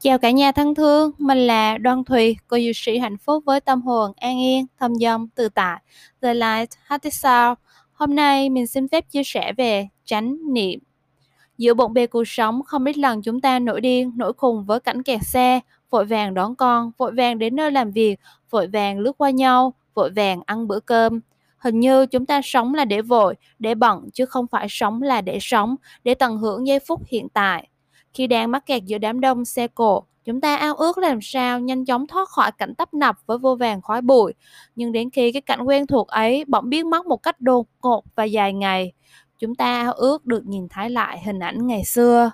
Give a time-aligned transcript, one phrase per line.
[0.00, 3.60] Chào cả nhà thân thương, mình là Đoan Thùy, cô dược sĩ hạnh phúc với
[3.60, 5.80] tâm hồn an yên, thâm dâm, tự tại,
[6.22, 7.58] The Light, Happy Sound.
[7.92, 10.80] Hôm nay mình xin phép chia sẻ về chánh niệm.
[11.58, 14.80] Giữa bộn bề cuộc sống, không ít lần chúng ta nổi điên, nổi khùng với
[14.80, 18.16] cảnh kẹt xe, vội vàng đón con, vội vàng đến nơi làm việc,
[18.50, 21.20] vội vàng lướt qua nhau, vội vàng ăn bữa cơm.
[21.58, 25.20] Hình như chúng ta sống là để vội, để bận, chứ không phải sống là
[25.20, 27.68] để sống, để tận hưởng giây phút hiện tại
[28.18, 31.60] khi đang mắc kẹt giữa đám đông xe cộ, chúng ta ao ước làm sao
[31.60, 34.34] nhanh chóng thoát khỏi cảnh tấp nập với vô vàng khói bụi.
[34.76, 38.04] Nhưng đến khi cái cảnh quen thuộc ấy bỗng biến mất một cách đột ngột
[38.14, 38.92] và dài ngày,
[39.38, 42.30] chúng ta ao ước được nhìn thấy lại hình ảnh ngày xưa.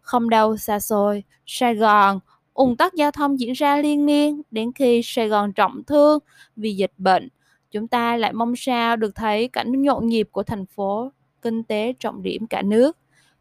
[0.00, 2.20] Không đâu xa xôi, Sài Gòn,
[2.54, 6.18] ùn tắc giao thông diễn ra liên miên đến khi Sài Gòn trọng thương
[6.56, 7.28] vì dịch bệnh.
[7.70, 11.12] Chúng ta lại mong sao được thấy cảnh nhộn nhịp của thành phố
[11.42, 12.96] kinh tế trọng điểm cả nước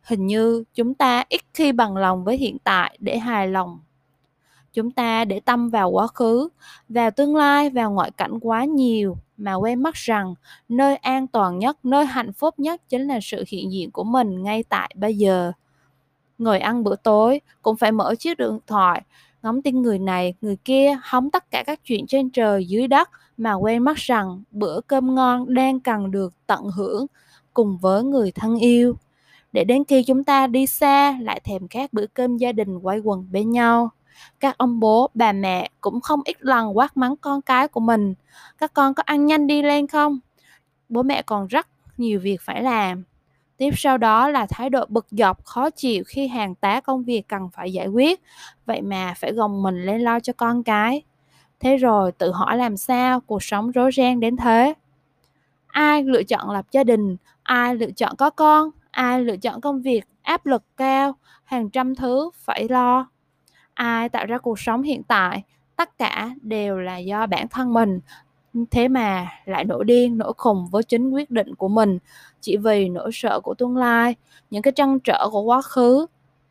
[0.07, 3.79] hình như chúng ta ít khi bằng lòng với hiện tại để hài lòng.
[4.73, 6.49] Chúng ta để tâm vào quá khứ,
[6.89, 10.33] vào tương lai, vào ngoại cảnh quá nhiều, mà quên mất rằng
[10.69, 14.43] nơi an toàn nhất, nơi hạnh phúc nhất chính là sự hiện diện của mình
[14.43, 15.51] ngay tại bây giờ.
[16.37, 19.01] Ngồi ăn bữa tối cũng phải mở chiếc điện thoại
[19.43, 23.09] ngóng tin người này, người kia, hóng tất cả các chuyện trên trời, dưới đất,
[23.37, 27.05] mà quên mất rằng bữa cơm ngon đang cần được tận hưởng
[27.53, 28.95] cùng với người thân yêu
[29.57, 32.99] để đến khi chúng ta đi xa, lại thèm khát bữa cơm gia đình quay
[32.99, 33.89] quần bên nhau.
[34.39, 38.13] Các ông bố, bà mẹ cũng không ít lần quát mắng con cái của mình.
[38.57, 40.19] Các con có ăn nhanh đi lên không?
[40.89, 43.03] Bố mẹ còn rất nhiều việc phải làm.
[43.57, 47.27] Tiếp sau đó là thái độ bực dọc, khó chịu khi hàng tá công việc
[47.27, 48.21] cần phải giải quyết.
[48.65, 51.01] Vậy mà phải gồng mình lên lo cho con cái.
[51.59, 54.73] Thế rồi tự hỏi làm sao cuộc sống rối ren đến thế?
[55.67, 57.17] Ai lựa chọn lập gia đình?
[57.43, 58.69] Ai lựa chọn có con?
[58.97, 63.09] Ai lựa chọn công việc áp lực cao, hàng trăm thứ phải lo.
[63.73, 65.43] Ai tạo ra cuộc sống hiện tại,
[65.75, 67.99] tất cả đều là do bản thân mình.
[68.71, 71.99] Thế mà lại nổi điên, nổi khùng với chính quyết định của mình.
[72.41, 74.15] Chỉ vì nỗi sợ của tương lai,
[74.49, 76.05] những cái trăn trở của quá khứ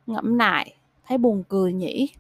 [0.07, 2.11] ngẫm lại thấy buồn cười nhỉ.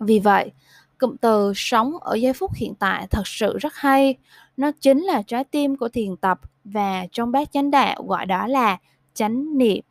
[0.00, 0.52] Vì vậy,
[0.98, 4.16] cụm từ sống ở giây phút hiện tại thật sự rất hay.
[4.56, 8.46] Nó chính là trái tim của thiền tập và trong bát chánh đạo gọi đó
[8.46, 8.78] là
[9.14, 9.84] chánh niệm.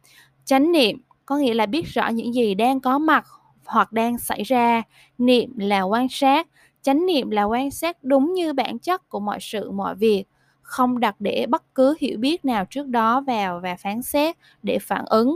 [0.45, 3.25] Chánh niệm có nghĩa là biết rõ những gì đang có mặt
[3.65, 4.81] hoặc đang xảy ra.
[5.17, 6.47] Niệm là quan sát.
[6.81, 10.25] Chánh niệm là quan sát đúng như bản chất của mọi sự, mọi việc.
[10.61, 14.79] Không đặt để bất cứ hiểu biết nào trước đó vào và phán xét để
[14.79, 15.35] phản ứng.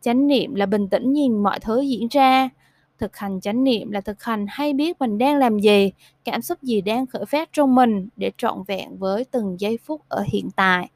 [0.00, 2.48] Chánh niệm là bình tĩnh nhìn mọi thứ diễn ra
[3.02, 5.92] thực hành chánh niệm là thực hành hay biết mình đang làm gì,
[6.24, 10.00] cảm xúc gì đang khởi phát trong mình để trọn vẹn với từng giây phút
[10.08, 10.90] ở hiện tại.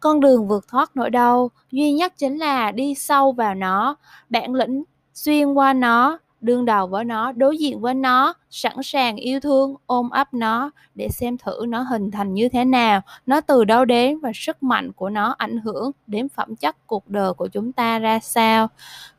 [0.00, 3.96] Con đường vượt thoát nỗi đau duy nhất chính là đi sâu vào nó,
[4.30, 4.82] bản lĩnh
[5.14, 9.74] xuyên qua nó đương đầu với nó, đối diện với nó, sẵn sàng yêu thương,
[9.86, 13.00] ôm ấp nó để xem thử nó hình thành như thế nào.
[13.26, 17.08] Nó từ đâu đến và sức mạnh của nó ảnh hưởng đến phẩm chất cuộc
[17.08, 18.68] đời của chúng ta ra sao?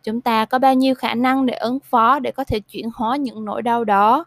[0.03, 3.15] Chúng ta có bao nhiêu khả năng để ứng phó để có thể chuyển hóa
[3.17, 4.25] những nỗi đau đó?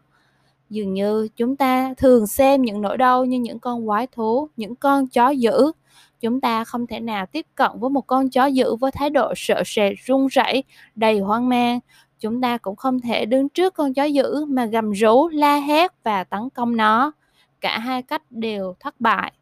[0.71, 4.77] Dường như chúng ta thường xem những nỗi đau như những con quái thú, những
[4.77, 5.73] con chó dữ.
[6.21, 9.33] Chúng ta không thể nào tiếp cận với một con chó dữ với thái độ
[9.37, 11.81] sợ sệt, run rẩy, đầy hoang mang
[12.21, 15.93] chúng ta cũng không thể đứng trước con chó dữ mà gầm rú, la hét
[16.05, 17.13] và tấn công nó.
[17.61, 19.33] Cả hai cách đều thất bại.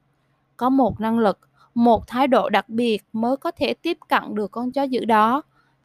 [0.57, 1.39] Có một năng lực,
[1.75, 5.43] một thái độ đặc biệt mới có thể tiếp cận được con chó dữ đó,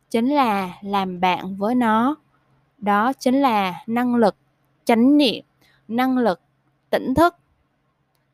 [0.09, 2.15] chính là làm bạn với nó.
[2.77, 4.35] Đó chính là năng lực
[4.85, 5.43] chánh niệm,
[5.87, 6.39] năng lực
[6.89, 7.35] tỉnh thức.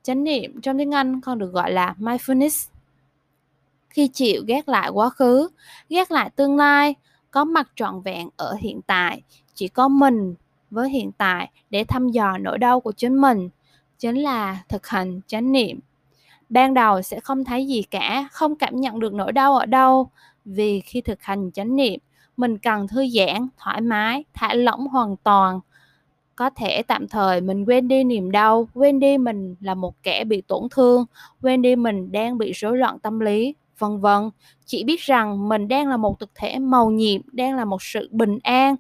[0.04, 2.70] Chánh niệm trong tiếng anh còn được gọi là mindfulness.
[3.90, 5.50] Khi chịu gác lại quá khứ
[5.90, 6.96] gác lại tương lai
[7.32, 9.22] có mặt trọn vẹn ở hiện tại,
[9.54, 10.36] chỉ có mình
[10.72, 13.50] với hiện tại để thăm dò nỗi đau của chính mình,
[14.00, 15.80] chính là thực hành chánh niệm.
[16.50, 20.10] Ban đầu sẽ không thấy gì cả, không cảm nhận được nỗi đau ở đâu,
[20.46, 22.00] vì khi thực hành chánh niệm,
[22.38, 25.60] mình cần thư giãn, thoải mái, thả lỏng hoàn toàn.
[26.36, 30.24] Có thể tạm thời mình quên đi niềm đau, quên đi mình là một kẻ
[30.24, 31.06] bị tổn thương,
[31.42, 34.30] quên đi mình đang bị rối loạn tâm lý vân vân.
[34.66, 38.10] Chỉ biết rằng mình đang là một thực thể màu nhiệm, đang là một sự
[38.12, 38.76] bình an.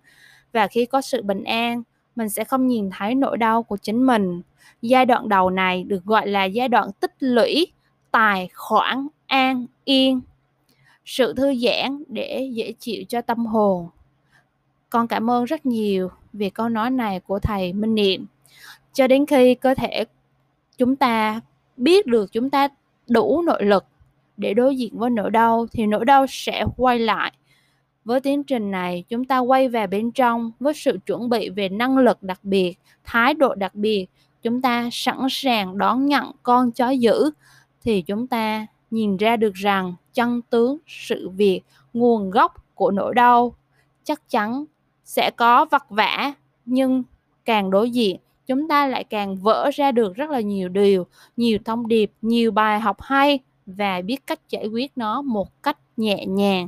[0.54, 1.84] Và khi có sự bình an,
[2.16, 4.42] mình sẽ không nhìn thấy nỗi đau của chính mình.
[4.82, 7.68] Giai đoạn đầu này được gọi là giai đoạn tích lũy,
[8.12, 10.22] tài khoản, an, yên.
[11.06, 13.90] Sự thư giãn để dễ chịu cho tâm hồn.
[14.90, 18.26] Con cảm ơn rất nhiều về câu nói này của thầy Minh Niệm.
[18.94, 20.06] Cho đến khi cơ thể
[20.78, 21.42] chúng ta
[21.78, 22.68] biết được chúng ta
[23.08, 23.86] đủ nội lực
[24.40, 27.34] để đối diện với nỗi đau thì nỗi đau sẽ quay lại.
[28.06, 31.70] Với tiến trình này, chúng ta quay về bên trong với sự chuẩn bị về
[31.70, 34.08] năng lực đặc biệt, thái độ đặc biệt.
[34.42, 37.32] Chúng ta sẵn sàng đón nhận con chó dữ
[37.84, 41.62] thì chúng ta nhìn ra được rằng chân tướng, sự việc,
[41.94, 43.54] nguồn gốc của nỗi đau
[44.04, 44.66] chắc chắn
[45.06, 46.34] sẽ có vặt vả
[46.66, 47.04] nhưng
[47.46, 51.06] càng đối diện, chúng ta lại càng vỡ ra được rất là nhiều điều,
[51.38, 53.40] nhiều thông điệp, nhiều bài học hay
[53.78, 56.68] và biết cách giải quyết nó một cách nhẹ nhàng.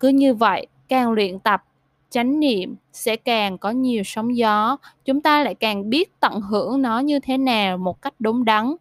[0.00, 1.64] Cứ như vậy, càng luyện tập,
[2.10, 4.76] chánh niệm sẽ càng có nhiều sóng gió.
[5.04, 8.74] Chúng ta lại càng biết tận hưởng nó như thế nào một cách đúng đắn.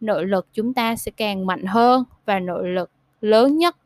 [0.00, 3.76] Nội lực chúng ta sẽ càng mạnh hơn và nội lực lớn nhất.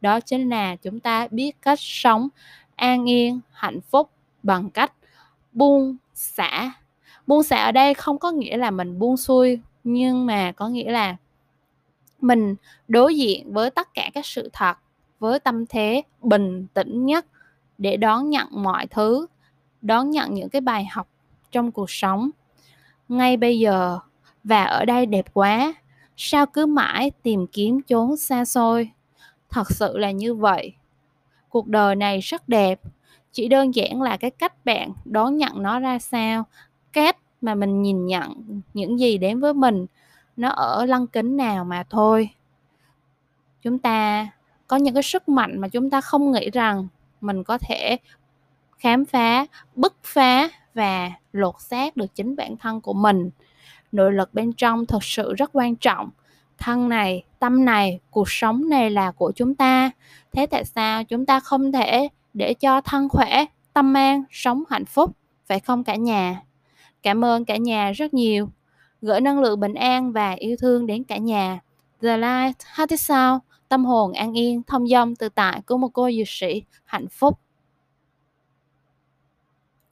[0.00, 2.28] Đó chính là chúng ta biết cách sống
[2.76, 4.10] an yên, hạnh phúc
[4.42, 4.92] bằng cách
[5.52, 6.72] buông xả.
[7.26, 10.92] Buông xả ở đây không có nghĩa là mình buông xuôi, nhưng mà có nghĩa
[10.92, 11.16] là
[12.22, 12.54] mình
[12.88, 14.74] đối diện với tất cả các sự thật,
[15.18, 17.26] với tâm thế bình tĩnh nhất
[17.78, 19.26] để đón nhận mọi thứ,
[19.82, 21.08] đón nhận những cái bài học
[21.52, 22.30] trong cuộc sống.
[23.08, 23.98] Ngay bây giờ
[24.44, 25.74] và ở đây đẹp quá,
[26.16, 28.90] sao cứ mãi tìm kiếm chốn xa xôi?
[29.50, 30.72] Thật sự là như vậy.
[31.48, 32.80] Cuộc đời này rất đẹp,
[33.32, 36.44] chỉ đơn giản là cái cách bạn đón nhận nó ra sao,
[36.92, 39.86] cách mà mình nhìn nhận những gì đến với mình
[40.40, 42.30] nó ở lăng kính nào mà thôi.
[43.62, 44.28] Chúng ta
[44.66, 46.88] có những cái sức mạnh mà chúng ta không nghĩ rằng
[47.20, 47.96] mình có thể
[48.78, 53.30] khám phá, bứt phá và lột xác được chính bản thân của mình.
[53.92, 56.10] Nội lực bên trong thật sự rất quan trọng.
[56.58, 59.90] Thân này, tâm này, cuộc sống này là của chúng ta.
[60.32, 64.84] Thế tại sao chúng ta không thể để cho thân khỏe, tâm an, sống hạnh
[64.84, 65.16] phúc,
[65.46, 66.42] phải không cả nhà?
[67.02, 68.48] Cảm ơn cả nhà rất nhiều
[69.02, 71.60] gửi năng lượng bình an và yêu thương đến cả nhà.
[72.02, 76.10] The Light Heart Sound tâm hồn an yên, thông dong, tự tại của một cô
[76.10, 77.38] dược sĩ hạnh phúc.